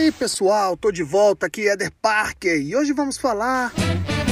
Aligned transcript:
aí, 0.00 0.10
pessoal, 0.10 0.76
tô 0.76 0.90
de 0.90 1.02
volta 1.02 1.46
aqui, 1.46 1.68
Eder 1.68 1.92
Parker, 2.00 2.58
e 2.58 2.74
hoje 2.74 2.92
vamos 2.92 3.18
falar 3.18 3.70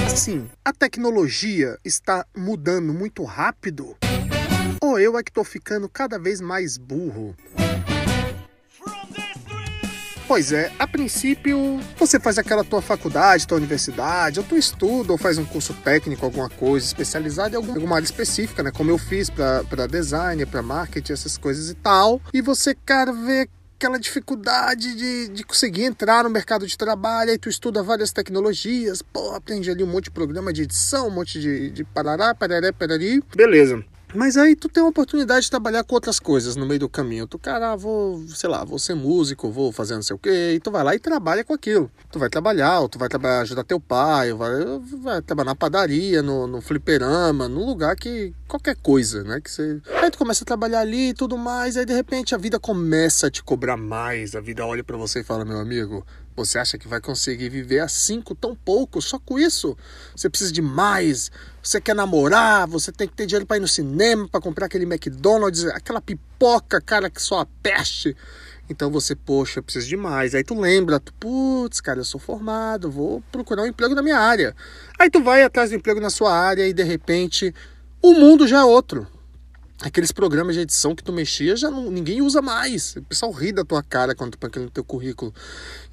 assim: 0.06 0.48
a 0.64 0.72
tecnologia 0.72 1.78
está 1.84 2.24
mudando 2.34 2.94
muito 2.94 3.22
rápido? 3.22 3.94
Ou 4.80 4.98
eu 4.98 5.18
é 5.18 5.22
que 5.22 5.30
tô 5.30 5.44
ficando 5.44 5.88
cada 5.88 6.18
vez 6.18 6.40
mais 6.40 6.78
burro? 6.78 7.34
Pois 10.26 10.52
é, 10.52 10.70
a 10.78 10.86
princípio 10.86 11.80
você 11.98 12.20
faz 12.20 12.36
aquela 12.36 12.62
tua 12.62 12.82
faculdade, 12.82 13.46
tua 13.46 13.56
universidade, 13.56 14.38
ou 14.38 14.44
tu 14.44 14.56
estuda, 14.56 15.12
ou 15.12 15.18
faz 15.18 15.38
um 15.38 15.44
curso 15.44 15.72
técnico, 15.72 16.24
alguma 16.24 16.50
coisa 16.50 16.84
especializada 16.84 17.54
em 17.54 17.56
alguma 17.56 17.96
área 17.96 18.04
específica, 18.04 18.62
né? 18.62 18.70
Como 18.70 18.90
eu 18.90 18.98
fiz 18.98 19.30
para 19.30 19.86
design, 19.86 20.44
para 20.44 20.62
marketing, 20.62 21.14
essas 21.14 21.38
coisas 21.38 21.70
e 21.70 21.74
tal. 21.74 22.20
E 22.32 22.42
você, 22.42 22.74
cara, 22.74 23.10
vê 23.10 23.48
aquela 23.78 23.98
dificuldade 23.98 24.96
de, 24.96 25.28
de 25.28 25.44
conseguir 25.44 25.84
entrar 25.84 26.24
no 26.24 26.30
mercado 26.30 26.66
de 26.66 26.76
trabalho, 26.76 27.30
aí 27.30 27.38
tu 27.38 27.48
estuda 27.48 27.80
várias 27.80 28.10
tecnologias, 28.10 29.00
pô, 29.00 29.30
aprende 29.36 29.70
ali 29.70 29.84
um 29.84 29.86
monte 29.86 30.04
de 30.04 30.10
programa 30.10 30.52
de 30.52 30.62
edição, 30.62 31.06
um 31.06 31.12
monte 31.12 31.40
de, 31.40 31.70
de 31.70 31.84
parará, 31.84 32.34
pararé, 32.34 32.72
parari. 32.72 33.22
Beleza. 33.36 33.84
Mas 34.14 34.36
aí 34.36 34.56
tu 34.56 34.68
tem 34.68 34.82
uma 34.82 34.88
oportunidade 34.88 35.44
de 35.44 35.50
trabalhar 35.50 35.84
com 35.84 35.94
outras 35.94 36.18
coisas 36.18 36.56
no 36.56 36.64
meio 36.64 36.80
do 36.80 36.88
caminho. 36.88 37.26
Tu, 37.26 37.38
cara, 37.38 37.72
ah, 37.72 37.76
vou, 37.76 38.26
sei 38.28 38.48
lá, 38.48 38.64
vou 38.64 38.78
ser 38.78 38.94
músico, 38.94 39.50
vou 39.50 39.70
fazer 39.70 39.94
não 39.94 40.02
sei 40.02 40.16
o 40.16 40.18
quê. 40.18 40.54
E 40.54 40.60
tu 40.60 40.70
vai 40.70 40.82
lá 40.82 40.94
e 40.94 40.98
trabalha 40.98 41.44
com 41.44 41.52
aquilo. 41.52 41.90
Tu 42.10 42.18
vai 42.18 42.30
trabalhar, 42.30 42.80
ou 42.80 42.88
tu 42.88 42.98
vai 42.98 43.08
trabalhar, 43.08 43.40
ajudar 43.40 43.64
teu 43.64 43.78
pai, 43.78 44.32
vai, 44.32 44.50
vai 45.00 45.22
trabalhar 45.22 45.50
na 45.50 45.54
padaria, 45.54 46.22
no, 46.22 46.46
no 46.46 46.60
fliperama, 46.60 47.48
num 47.48 47.66
lugar 47.66 47.94
que. 47.96 48.32
qualquer 48.46 48.76
coisa, 48.76 49.22
né? 49.24 49.40
Que 49.40 49.50
você. 49.50 49.80
Aí 50.02 50.10
tu 50.10 50.16
começa 50.16 50.42
a 50.42 50.46
trabalhar 50.46 50.80
ali 50.80 51.10
e 51.10 51.14
tudo 51.14 51.36
mais, 51.36 51.76
aí 51.76 51.84
de 51.84 51.92
repente 51.92 52.34
a 52.34 52.38
vida 52.38 52.58
começa 52.58 53.26
a 53.26 53.30
te 53.30 53.42
cobrar 53.42 53.76
mais. 53.76 54.34
A 54.34 54.40
vida 54.40 54.64
olha 54.64 54.82
para 54.82 54.96
você 54.96 55.20
e 55.20 55.24
fala, 55.24 55.44
meu 55.44 55.58
amigo, 55.58 56.04
você 56.38 56.56
acha 56.56 56.78
que 56.78 56.86
vai 56.86 57.00
conseguir 57.00 57.48
viver 57.48 57.80
assim 57.80 58.22
com 58.22 58.32
tão 58.32 58.54
pouco? 58.54 59.02
Só 59.02 59.18
com 59.18 59.40
isso? 59.40 59.76
Você 60.14 60.30
precisa 60.30 60.52
de 60.52 60.62
mais. 60.62 61.32
Você 61.60 61.80
quer 61.80 61.96
namorar, 61.96 62.66
você 62.68 62.92
tem 62.92 63.08
que 63.08 63.14
ter 63.14 63.26
dinheiro 63.26 63.44
para 63.44 63.56
ir 63.56 63.60
no 63.60 63.66
cinema, 63.66 64.07
para 64.30 64.40
comprar 64.40 64.66
aquele 64.66 64.84
McDonald's, 64.84 65.64
aquela 65.66 66.00
pipoca, 66.00 66.80
cara, 66.80 67.10
que 67.10 67.20
só 67.20 67.40
a 67.40 67.46
peste. 67.62 68.16
Então 68.70 68.90
você, 68.90 69.14
poxa, 69.14 69.62
precisa 69.62 69.86
de 69.86 69.96
mais. 69.96 70.34
Aí 70.34 70.44
tu 70.44 70.58
lembra, 70.58 71.00
tu, 71.00 71.12
putz, 71.14 71.80
cara, 71.80 72.00
eu 72.00 72.04
sou 72.04 72.20
formado, 72.20 72.90
vou 72.90 73.22
procurar 73.32 73.62
um 73.62 73.66
emprego 73.66 73.94
na 73.94 74.02
minha 74.02 74.18
área. 74.18 74.54
Aí 74.98 75.10
tu 75.10 75.22
vai 75.22 75.42
atrás 75.42 75.70
do 75.70 75.76
emprego 75.76 76.00
na 76.00 76.10
sua 76.10 76.32
área 76.32 76.66
e 76.68 76.72
de 76.72 76.82
repente 76.82 77.54
o 78.02 78.12
mundo 78.12 78.46
já 78.46 78.60
é 78.60 78.64
outro 78.64 79.06
aqueles 79.80 80.10
programas 80.10 80.54
de 80.54 80.62
edição 80.62 80.94
que 80.94 81.02
tu 81.02 81.12
mexia 81.12 81.56
já 81.56 81.70
não, 81.70 81.90
ninguém 81.90 82.20
usa 82.20 82.42
mais. 82.42 82.96
O 82.96 83.02
pessoal 83.02 83.30
ri 83.32 83.52
da 83.52 83.64
tua 83.64 83.82
cara 83.82 84.14
quando 84.14 84.32
tu 84.32 84.38
põe 84.38 84.48
aquilo 84.48 84.64
no 84.64 84.70
teu 84.70 84.84
currículo. 84.84 85.32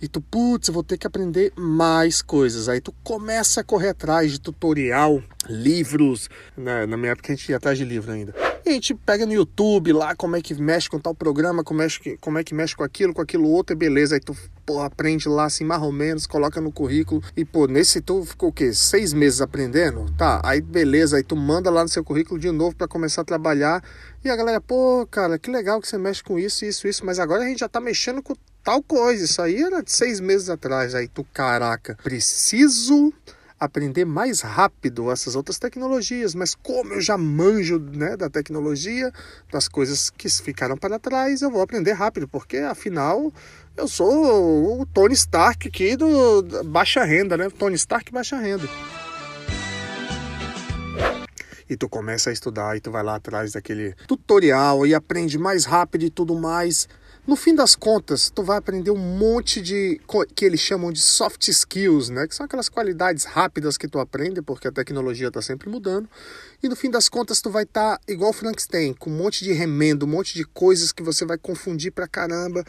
E 0.02 0.08
tu, 0.08 0.20
putz, 0.20 0.70
vou 0.70 0.84
ter 0.84 0.98
que 0.98 1.06
aprender 1.06 1.54
mais 1.56 2.22
coisas. 2.22 2.68
Aí 2.68 2.82
tu 2.82 2.94
começa 3.04 3.62
a 3.62 3.64
correr 3.64 3.90
atrás 3.90 4.32
de 4.32 4.40
tutorial, 4.40 5.22
livros. 5.48 6.30
Na 6.58 6.98
minha 6.98 7.12
época 7.12 7.32
a 7.32 7.36
gente 7.36 7.50
ia 7.50 7.58
atrás 7.58 7.78
de 7.78 7.86
livro 7.86 8.12
ainda. 8.12 8.34
E 8.66 8.70
a 8.70 8.74
gente 8.74 8.96
pega 8.96 9.26
no 9.26 9.34
YouTube 9.34 9.94
lá 9.94 10.16
como 10.16 10.36
é 10.36 10.42
que 10.42 10.56
mexe 10.56 10.90
com 10.90 11.00
tal 11.00 11.14
programa, 11.14 11.64
como 11.64 11.82
é 11.84 11.88
que, 11.88 12.18
como 12.18 12.40
é 12.40 12.44
que 12.44 12.54
mexe 12.54 12.76
com 12.76 12.84
aquilo, 12.84 13.14
com 13.14 13.22
aquilo 13.22 13.48
outro, 13.48 13.76
e 13.76 13.78
beleza. 13.78 14.16
Aí 14.16 14.22
tu 14.22 14.36
pô, 14.66 14.82
aprende 14.82 15.30
lá 15.30 15.46
assim, 15.46 15.64
mais 15.64 15.82
ou 15.82 15.92
menos, 15.92 16.26
coloca 16.26 16.60
no 16.60 16.72
currículo. 16.72 17.22
E, 17.38 17.46
pô, 17.46 17.68
nesse 17.68 18.02
tu 18.02 18.26
ficou 18.26 18.50
o 18.50 18.54
quê? 18.54 18.74
Seis 18.74 19.14
meses 19.14 19.42
aprendendo? 19.42 20.06
Tá, 20.18 20.42
aí 20.44 20.62
beleza, 20.62 21.18
aí 21.18 21.24
tu 21.24 21.36
manda 21.36 21.70
lá 21.70 21.84
no 21.84 21.90
seu 21.90 22.04
currículo 22.04 22.40
de 22.40 22.52
novo 22.52 22.76
para 22.76 22.88
começar 22.88 23.22
a 23.22 23.26
trabalhar. 23.26 23.84
E 24.24 24.30
a 24.30 24.36
galera, 24.36 24.60
pô, 24.60 25.08
cara, 25.10 25.38
que 25.38 25.52
legal 25.52 25.80
que 25.80 25.88
você 25.88 25.98
mexe 25.98 26.24
com 26.24 26.40
isso, 26.40 26.66
isso, 26.66 26.88
isso, 26.88 27.06
mas 27.06 27.20
agora 27.20 27.44
a 27.44 27.48
gente 27.48 27.60
já 27.60 27.70
tá 27.70 27.80
mexendo 27.80 28.24
com 28.24 28.34
tal 28.64 28.82
coisa. 28.82 29.24
Isso 29.24 29.42
aí 29.42 29.62
era 29.62 29.84
de 29.84 29.92
seis 29.92 30.20
meses 30.20 30.50
atrás. 30.50 30.96
Aí 30.96 31.08
tu, 31.08 31.24
caraca, 31.32 31.98
preciso 32.04 33.14
aprender 33.66 34.06
mais 34.06 34.42
rápido 34.42 35.12
essas 35.12 35.36
outras 35.36 35.60
tecnologias, 35.60 36.34
mas 36.34 36.56
como 36.56 36.94
eu 36.94 37.02
já 37.02 37.18
manjo 37.18 37.80
né, 37.80 38.16
da 38.16 38.30
tecnologia, 38.30 39.12
das 39.52 39.68
coisas 39.68 40.10
que 40.10 40.30
ficaram 40.30 40.78
para 40.78 41.00
trás, 41.00 41.42
eu 41.42 41.52
vou 41.52 41.62
aprender 41.62 41.94
rápido, 41.94 42.28
porque 42.28 42.58
afinal 42.58 43.32
eu 43.76 43.88
sou 43.88 44.82
o 44.82 44.86
Tony 44.86 45.14
Stark 45.14 45.68
aqui 45.68 45.98
do 45.98 46.42
baixa 46.64 47.04
renda, 47.04 47.36
né? 47.36 47.50
Tony 47.50 47.76
Stark 47.76 48.12
baixa 48.12 48.38
renda. 48.38 48.68
E 51.70 51.76
tu 51.76 51.90
começa 51.90 52.30
a 52.30 52.34
estudar 52.34 52.78
e 52.78 52.80
tu 52.80 52.92
vai 52.92 53.04
lá 53.04 53.16
atrás 53.16 53.52
daquele 53.52 53.94
tutorial 54.08 54.86
e 54.86 54.94
aprende 54.94 55.38
mais 55.38 55.66
rápido 55.66 56.06
e 56.06 56.10
tudo 56.10 56.36
mais. 56.36 56.88
No 57.28 57.36
fim 57.36 57.56
das 57.56 57.76
contas, 57.76 58.30
tu 58.30 58.44
vai 58.44 58.56
aprender 58.56 58.92
um 58.92 58.98
monte 58.98 59.60
de 59.60 60.00
que 60.36 60.46
eles 60.46 60.60
chamam 60.60 60.92
de 60.92 61.02
soft 61.02 61.48
skills, 61.48 62.10
né? 62.10 62.28
Que 62.28 62.36
são 62.36 62.46
aquelas 62.46 62.70
qualidades 62.70 63.26
rápidas 63.26 63.80
que 63.80 63.88
tu 63.88 63.98
aprende, 63.98 64.44
porque 64.44 64.68
a 64.68 64.72
tecnologia 64.72 65.30
está 65.30 65.42
sempre 65.42 65.68
mudando. 65.68 66.08
E 66.62 66.70
no 66.70 66.76
fim 66.76 66.92
das 66.92 67.10
contas, 67.10 67.42
tu 67.42 67.50
vai 67.50 67.64
estar 67.64 67.98
tá 67.98 68.02
igual 68.08 68.30
o 68.30 68.34
Frankenstein, 68.34 68.94
com 68.94 69.10
um 69.10 69.18
monte 69.18 69.44
de 69.44 69.54
remendo, 69.54 70.06
um 70.06 70.10
monte 70.10 70.36
de 70.36 70.46
coisas 70.46 70.92
que 70.92 71.02
você 71.02 71.26
vai 71.26 71.40
confundir 71.40 71.92
pra 71.92 72.08
caramba. 72.08 72.64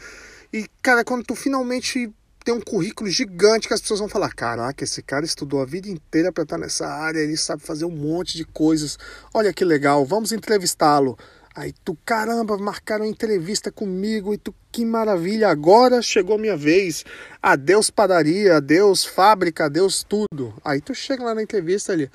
E, 0.51 0.65
cara, 0.81 1.03
quando 1.03 1.23
tu 1.23 1.35
finalmente 1.35 2.11
tem 2.43 2.51
um 2.51 2.61
currículo 2.61 3.11
gigante 3.11 3.67
que 3.67 3.75
as 3.75 3.81
pessoas 3.81 3.99
vão 3.99 4.09
falar: 4.09 4.33
caraca, 4.33 4.83
esse 4.83 5.03
cara 5.03 5.23
estudou 5.23 5.61
a 5.61 5.65
vida 5.65 5.87
inteira 5.87 6.31
para 6.31 6.43
estar 6.43 6.57
nessa 6.57 6.87
área, 6.87 7.19
ele 7.19 7.37
sabe 7.37 7.61
fazer 7.61 7.85
um 7.85 7.91
monte 7.91 8.35
de 8.35 8.43
coisas. 8.43 8.97
Olha 9.35 9.53
que 9.53 9.63
legal, 9.63 10.03
vamos 10.03 10.31
entrevistá-lo. 10.31 11.15
Aí 11.57 11.73
tu, 11.83 11.97
caramba, 12.05 12.55
marcaram 12.55 13.03
entrevista 13.03 13.71
comigo 13.71 14.31
e 14.31 14.37
tu, 14.37 14.53
que 14.71 14.85
maravilha, 14.85 15.49
agora 15.49 16.03
chegou 16.03 16.37
minha 16.37 16.55
vez. 16.55 17.03
Adeus 17.41 17.89
padaria, 17.89 18.57
adeus 18.57 19.03
fábrica, 19.03 19.65
adeus 19.65 20.03
tudo. 20.03 20.53
Aí 20.63 20.79
tu 20.79 20.93
chega 20.93 21.23
lá 21.23 21.33
na 21.33 21.41
entrevista 21.41 21.93
ali, 21.93 22.11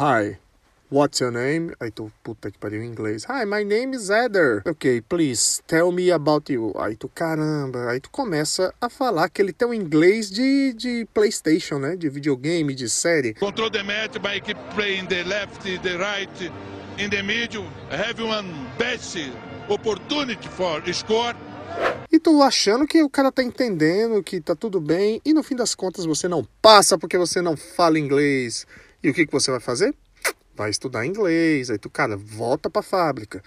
hi, 0.00 0.38
what's 0.90 1.20
your 1.20 1.30
name? 1.30 1.74
Aí 1.80 1.90
tu, 1.90 2.10
puta 2.22 2.50
que 2.50 2.58
pariu 2.58 2.82
em 2.82 2.86
inglês. 2.86 3.24
Hi, 3.24 3.44
my 3.44 3.64
name 3.64 3.96
is 3.96 4.10
Eder. 4.10 4.62
Ok, 4.66 5.02
please, 5.02 5.62
tell 5.66 5.92
me 5.92 6.10
about 6.10 6.52
you. 6.52 6.72
Aí 6.78 6.96
tu, 6.96 7.08
caramba, 7.08 7.90
aí 7.90 8.00
tu 8.00 8.10
começa 8.10 8.72
a 8.80 8.88
falar 8.88 9.24
aquele 9.24 9.52
teu 9.52 9.72
inglês 9.72 10.30
de, 10.30 10.72
de 10.74 11.06
Playstation, 11.12 11.78
né? 11.78 11.96
De 11.96 12.08
videogame, 12.08 12.74
de 12.74 12.88
série. 12.88 13.34
Control 13.34 13.70
the 13.70 13.82
match 13.82 14.18
by 14.20 14.40
keep 14.40 14.58
playing 14.74 15.06
the 15.06 15.22
left, 15.24 15.62
the 15.82 15.96
right 15.96 16.52
in 16.98 17.10
the 17.10 17.22
middle, 17.22 17.66
have 17.90 18.22
one 18.22 18.48
best 18.78 19.16
opportunity 19.68 20.48
for 20.48 20.82
score. 20.92 21.34
E 22.10 22.18
tu 22.18 22.42
achando 22.42 22.86
que 22.86 23.02
o 23.02 23.10
cara 23.10 23.30
tá 23.30 23.42
entendendo, 23.42 24.22
que 24.22 24.40
tá 24.40 24.54
tudo 24.54 24.80
bem, 24.80 25.20
e 25.24 25.34
no 25.34 25.42
fim 25.42 25.54
das 25.54 25.74
contas 25.74 26.06
você 26.06 26.26
não 26.26 26.46
passa 26.62 26.96
porque 26.96 27.18
você 27.18 27.42
não 27.42 27.56
fala 27.56 27.98
inglês. 27.98 28.66
E 29.02 29.10
o 29.10 29.14
que, 29.14 29.26
que 29.26 29.32
você 29.32 29.50
vai 29.50 29.60
fazer? 29.60 29.94
Vai 30.56 30.70
estudar 30.70 31.04
inglês. 31.04 31.70
Aí 31.70 31.78
tu, 31.78 31.90
cara, 31.90 32.16
volta 32.16 32.70
pra 32.70 32.82
fábrica. 32.82 33.42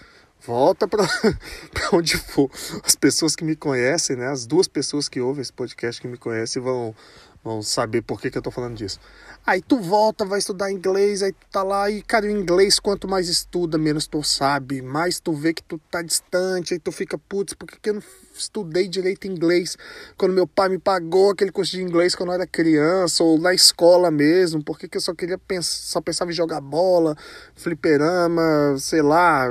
Volta 0.46 0.88
para 0.88 1.06
onde 1.92 2.16
for. 2.16 2.50
As 2.84 2.94
pessoas 2.94 3.36
que 3.36 3.44
me 3.44 3.56
conhecem, 3.56 4.16
né? 4.16 4.28
As 4.28 4.46
duas 4.46 4.68
pessoas 4.68 5.08
que 5.08 5.20
ouvem 5.20 5.42
esse 5.42 5.52
podcast 5.52 6.00
que 6.00 6.08
me 6.08 6.16
conhecem 6.16 6.62
vão, 6.62 6.94
vão 7.42 7.62
saber 7.62 8.02
por 8.02 8.20
que, 8.20 8.30
que 8.30 8.38
eu 8.38 8.42
tô 8.42 8.50
falando 8.50 8.76
disso. 8.76 9.00
Aí 9.46 9.62
tu 9.62 9.78
volta, 9.80 10.24
vai 10.24 10.38
estudar 10.38 10.70
inglês, 10.70 11.22
aí 11.22 11.32
tu 11.32 11.46
tá 11.50 11.62
lá 11.62 11.90
e, 11.90 12.02
cara, 12.02 12.26
o 12.26 12.30
inglês, 12.30 12.78
quanto 12.78 13.08
mais 13.08 13.26
estuda, 13.26 13.78
menos 13.78 14.06
tu 14.06 14.22
sabe, 14.22 14.82
mais 14.82 15.18
tu 15.18 15.32
vê 15.32 15.54
que 15.54 15.62
tu 15.62 15.80
tá 15.90 16.02
distante, 16.02 16.74
aí 16.74 16.78
tu 16.78 16.92
fica, 16.92 17.16
putz, 17.16 17.54
por 17.54 17.66
que, 17.66 17.80
que 17.80 17.88
eu 17.88 17.94
não 17.94 18.02
estudei 18.34 18.86
direito 18.86 19.26
inglês 19.26 19.76
quando 20.16 20.34
meu 20.34 20.46
pai 20.46 20.68
me 20.68 20.78
pagou 20.78 21.30
aquele 21.30 21.50
curso 21.50 21.72
de 21.72 21.82
inglês 21.82 22.14
quando 22.14 22.28
eu 22.28 22.34
era 22.34 22.46
criança, 22.46 23.24
ou 23.24 23.38
na 23.38 23.54
escola 23.54 24.10
mesmo, 24.10 24.62
por 24.62 24.78
que, 24.78 24.86
que 24.86 24.98
eu 24.98 25.00
só 25.00 25.14
queria 25.14 25.38
pensar, 25.38 25.70
só 25.84 26.00
pensava 26.02 26.30
em 26.30 26.34
jogar 26.34 26.60
bola, 26.60 27.16
fliperama, 27.54 28.76
sei 28.78 29.00
lá, 29.00 29.46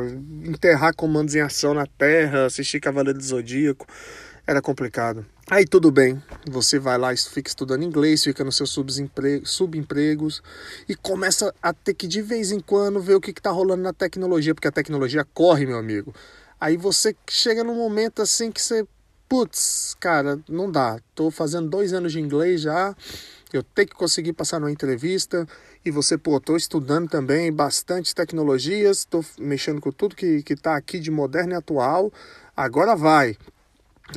enterrar 0.45 0.95
comandos 0.95 1.33
em 1.33 1.41
ação 1.41 1.73
na 1.73 1.88
terra, 1.88 2.45
assistir 2.45 2.79
Cavaleiro 2.79 3.17
do 3.17 3.25
Zodíaco 3.25 3.88
era 4.49 4.63
complicado. 4.63 5.23
Aí 5.47 5.63
tudo 5.63 5.91
bem, 5.91 6.19
você 6.49 6.79
vai 6.79 6.97
lá, 6.97 7.16
fica 7.16 7.47
estudando 7.47 7.84
inglês, 7.84 8.23
fica 8.23 8.43
nos 8.43 8.57
seus 8.57 8.75
subempregos 9.43 10.41
e 10.87 10.96
começa 10.96 11.53
a 11.61 11.72
ter 11.72 11.93
que 11.93 12.07
de 12.07 12.19
vez 12.19 12.51
em 12.51 12.59
quando 12.59 12.99
ver 12.99 13.13
o 13.13 13.22
que 13.22 13.29
está 13.29 13.51
rolando 13.51 13.84
na 13.84 13.93
tecnologia, 13.93 14.55
porque 14.55 14.67
a 14.67 14.72
tecnologia 14.72 15.23
corre, 15.35 15.67
meu 15.67 15.78
amigo. 15.78 16.16
Aí 16.59 16.78
você 16.78 17.16
chega 17.29 17.63
num 17.63 17.75
momento 17.75 18.23
assim 18.23 18.51
que 18.51 18.59
você, 18.59 18.87
putz, 19.28 19.96
cara, 19.99 20.40
não 20.49 20.72
dá. 20.72 20.99
Tô 21.13 21.29
fazendo 21.29 21.69
dois 21.69 21.93
anos 21.93 22.11
de 22.11 22.19
inglês 22.19 22.61
já, 22.61 22.95
eu 23.53 23.61
tenho 23.61 23.87
que 23.87 23.95
conseguir 23.95 24.34
passar 24.34 24.59
numa 24.59 24.72
entrevista 24.72 25.47
e 25.85 25.91
você, 25.91 26.17
pô, 26.17 26.40
tô 26.40 26.57
estudando 26.57 27.07
também 27.07 27.53
bastante 27.53 28.16
tecnologias, 28.16 29.05
tô 29.05 29.23
mexendo 29.37 29.79
com 29.79 29.91
tudo 29.91 30.16
que, 30.16 30.41
que 30.41 30.55
tá 30.55 30.75
aqui 30.75 30.99
de 30.99 31.11
moderno 31.11 31.53
e 31.53 31.55
atual. 31.55 32.11
Agora 32.57 32.95
vai. 32.95 33.37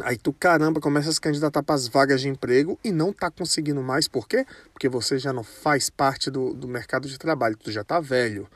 Aí 0.02 0.16
tu, 0.16 0.32
caramba, 0.32 0.80
começa 0.80 1.10
a 1.10 1.12
se 1.12 1.20
candidatar 1.20 1.62
para 1.62 1.74
as 1.74 1.86
vagas 1.86 2.20
de 2.20 2.28
emprego 2.28 2.78
e 2.82 2.90
não 2.90 3.12
tá 3.12 3.30
conseguindo 3.30 3.82
mais. 3.82 4.08
Por 4.08 4.26
quê? 4.26 4.46
Porque 4.72 4.88
você 4.88 5.18
já 5.18 5.32
não 5.32 5.44
faz 5.44 5.90
parte 5.90 6.30
do, 6.30 6.54
do 6.54 6.66
mercado 6.66 7.06
de 7.06 7.18
trabalho, 7.18 7.56
tu 7.56 7.70
já 7.70 7.84
tá 7.84 8.00
velho. 8.00 8.48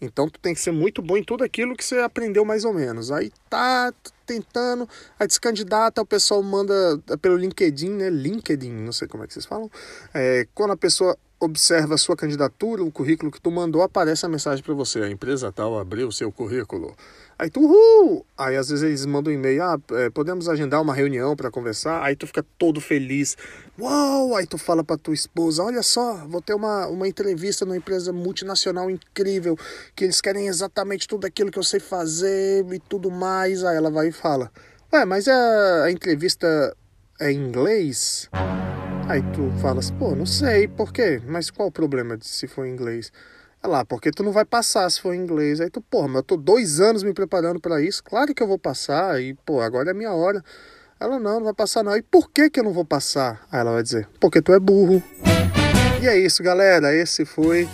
Então 0.00 0.28
tu 0.28 0.40
tem 0.40 0.52
que 0.52 0.60
ser 0.60 0.72
muito 0.72 1.00
bom 1.00 1.16
em 1.16 1.22
tudo 1.22 1.44
aquilo 1.44 1.76
que 1.76 1.84
você 1.84 1.98
aprendeu 1.98 2.44
mais 2.44 2.64
ou 2.64 2.74
menos. 2.74 3.12
Aí 3.12 3.30
tá 3.48 3.94
tentando, 4.26 4.88
aí 5.18 5.30
se 5.30 5.40
candidata, 5.40 6.02
o 6.02 6.06
pessoal 6.06 6.42
manda 6.42 6.74
pelo 7.20 7.36
LinkedIn, 7.36 7.90
né? 7.90 8.10
LinkedIn, 8.10 8.72
não 8.72 8.92
sei 8.92 9.06
como 9.06 9.22
é 9.22 9.28
que 9.28 9.32
vocês 9.32 9.46
falam. 9.46 9.70
É, 10.12 10.48
quando 10.52 10.72
a 10.72 10.76
pessoa 10.76 11.16
observa 11.44 11.94
a 11.94 11.98
sua 11.98 12.16
candidatura, 12.16 12.84
o 12.84 12.90
currículo 12.90 13.30
que 13.30 13.40
tu 13.40 13.50
mandou, 13.50 13.82
aparece 13.82 14.24
a 14.24 14.28
mensagem 14.28 14.62
para 14.62 14.74
você. 14.74 15.00
A 15.00 15.10
empresa 15.10 15.50
tal 15.50 15.78
abriu 15.78 16.08
o 16.08 16.12
seu 16.12 16.30
currículo. 16.30 16.94
Aí 17.38 17.50
tu, 17.50 17.60
uhul! 17.60 18.24
Aí 18.38 18.56
às 18.56 18.68
vezes 18.68 18.84
eles 18.84 19.04
mandam 19.04 19.32
um 19.32 19.36
e-mail, 19.36 19.62
ah, 19.62 19.80
é, 19.92 20.10
podemos 20.10 20.48
agendar 20.48 20.80
uma 20.80 20.94
reunião 20.94 21.34
para 21.34 21.50
conversar. 21.50 22.02
Aí 22.02 22.14
tu 22.14 22.26
fica 22.26 22.44
todo 22.56 22.80
feliz. 22.80 23.36
Uau! 23.78 24.36
Aí 24.36 24.46
tu 24.46 24.56
fala 24.56 24.84
para 24.84 24.96
tua 24.96 25.14
esposa, 25.14 25.64
olha 25.64 25.82
só, 25.82 26.24
vou 26.28 26.40
ter 26.40 26.54
uma, 26.54 26.86
uma 26.86 27.08
entrevista 27.08 27.64
numa 27.64 27.76
empresa 27.76 28.12
multinacional 28.12 28.88
incrível, 28.88 29.58
que 29.96 30.04
eles 30.04 30.20
querem 30.20 30.46
exatamente 30.46 31.08
tudo 31.08 31.26
aquilo 31.26 31.50
que 31.50 31.58
eu 31.58 31.64
sei 31.64 31.80
fazer 31.80 32.64
e 32.72 32.78
tudo 32.78 33.10
mais. 33.10 33.64
Aí 33.64 33.76
ela 33.76 33.90
vai 33.90 34.08
e 34.08 34.12
fala, 34.12 34.50
ué, 34.92 35.04
mas 35.04 35.26
a, 35.26 35.84
a 35.84 35.90
entrevista 35.90 36.76
é 37.20 37.32
em 37.32 37.38
inglês? 37.38 38.28
Aí 39.08 39.20
tu 39.34 39.50
falas, 39.60 39.90
pô, 39.90 40.14
não 40.14 40.24
sei, 40.24 40.66
por 40.68 40.92
quê? 40.92 41.20
Mas 41.26 41.50
qual 41.50 41.68
o 41.68 41.72
problema 41.72 42.16
de 42.16 42.26
se 42.26 42.46
for 42.46 42.66
em 42.66 42.72
inglês? 42.72 43.12
É 43.62 43.66
lá, 43.66 43.84
porque 43.84 44.10
tu 44.10 44.22
não 44.22 44.32
vai 44.32 44.44
passar 44.44 44.88
se 44.90 45.00
for 45.00 45.14
em 45.14 45.20
inglês. 45.20 45.60
Aí 45.60 45.68
tu, 45.68 45.80
pô, 45.80 46.06
mas 46.06 46.16
eu 46.16 46.22
tô 46.22 46.36
dois 46.36 46.80
anos 46.80 47.02
me 47.02 47.12
preparando 47.12 47.60
para 47.60 47.80
isso, 47.82 48.02
claro 48.02 48.34
que 48.34 48.42
eu 48.42 48.46
vou 48.46 48.58
passar, 48.58 49.20
e, 49.20 49.34
pô, 49.34 49.60
agora 49.60 49.90
é 49.90 49.92
a 49.92 49.94
minha 49.94 50.12
hora. 50.12 50.42
Ela, 50.98 51.18
não, 51.18 51.38
não 51.38 51.44
vai 51.44 51.52
passar 51.52 51.82
não. 51.82 51.96
E 51.96 52.02
por 52.02 52.30
que 52.30 52.48
que 52.48 52.60
eu 52.60 52.64
não 52.64 52.72
vou 52.72 52.84
passar? 52.84 53.44
Aí 53.50 53.60
ela 53.60 53.72
vai 53.72 53.82
dizer, 53.82 54.08
porque 54.20 54.40
tu 54.40 54.52
é 54.52 54.60
burro. 54.60 55.02
E 56.00 56.06
é 56.06 56.16
isso, 56.16 56.42
galera. 56.42 56.94
Esse 56.94 57.24
foi 57.24 57.68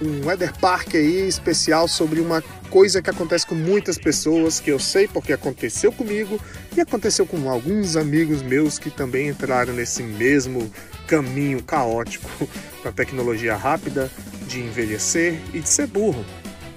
um 0.00 0.26
Weather 0.26 0.52
Park 0.58 0.94
aí 0.94 1.26
especial 1.26 1.86
sobre 1.88 2.20
uma 2.20 2.42
coisa 2.70 3.00
que 3.00 3.10
acontece 3.10 3.46
com 3.46 3.54
muitas 3.54 3.96
pessoas, 3.96 4.60
que 4.60 4.70
eu 4.70 4.78
sei 4.78 5.06
porque 5.06 5.32
aconteceu 5.32 5.92
comigo 5.92 6.40
e 6.76 6.80
aconteceu 6.80 7.26
com 7.26 7.48
alguns 7.48 7.96
amigos 7.96 8.42
meus 8.42 8.78
que 8.78 8.90
também 8.90 9.28
entraram 9.28 9.72
nesse 9.72 10.02
mesmo 10.02 10.70
caminho 11.06 11.62
caótico 11.62 12.28
para 12.82 12.92
tecnologia 12.92 13.56
rápida, 13.56 14.10
de 14.48 14.60
envelhecer 14.60 15.40
e 15.52 15.60
de 15.60 15.68
ser 15.68 15.86
burro. 15.86 16.24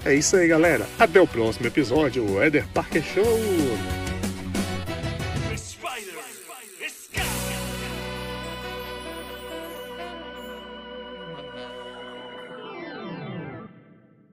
É 0.04 0.14
isso 0.14 0.36
aí, 0.36 0.48
galera. 0.48 0.86
Até 0.98 1.20
o 1.20 1.26
próximo 1.26 1.66
episódio, 1.66 2.24
Weather 2.34 2.66
Park 2.72 2.94
Show! 3.02 4.07